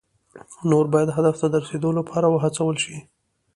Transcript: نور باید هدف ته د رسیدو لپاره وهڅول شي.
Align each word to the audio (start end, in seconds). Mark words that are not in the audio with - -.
نور 0.69 0.85
باید 0.93 1.09
هدف 1.17 1.35
ته 1.41 1.47
د 1.49 1.55
رسیدو 1.63 1.89
لپاره 1.99 2.27
وهڅول 2.29 2.75
شي. 2.83 2.95